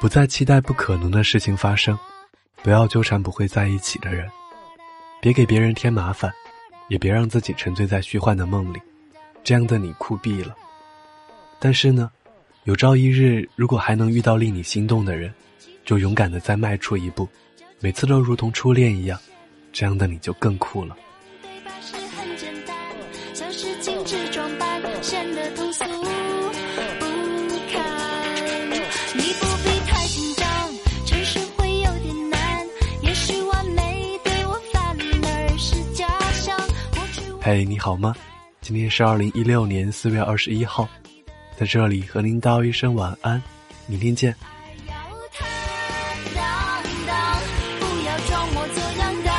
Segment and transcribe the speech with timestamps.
[0.00, 1.98] 不再期待不可能的事情发生，
[2.62, 4.28] 不要纠缠不会在一起的人，
[5.20, 6.32] 别给别人添麻烦，
[6.88, 8.80] 也别让自己沉醉在虚幻的梦里，
[9.44, 10.56] 这样的你酷毙了。
[11.58, 12.10] 但是呢，
[12.64, 15.32] 有朝一日如果还能遇到令你心动的人，
[15.84, 17.28] 就勇敢的再迈出一步，
[17.78, 19.18] 每次都如同初恋一样，
[19.72, 20.96] 这样的你就更酷了。
[37.42, 38.14] 嘿你好吗？
[38.60, 40.86] 今天是二零一六年四月二十一号
[41.56, 43.42] 在这里和您道一声晚安
[43.86, 44.36] 明天见。
[47.80, 49.29] 不要装模作样的